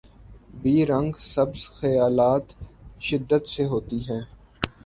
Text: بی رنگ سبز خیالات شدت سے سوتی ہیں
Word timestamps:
بی 0.61 0.85
رنگ 0.85 1.13
سبز 1.19 1.61
خیالات 1.69 2.47
شدت 3.01 3.43
سے 3.47 3.63
سوتی 3.67 3.99
ہیں 3.99 4.23